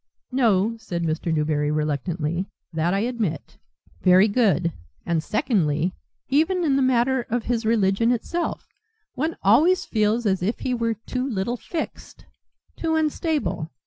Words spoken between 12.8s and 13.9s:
unstable.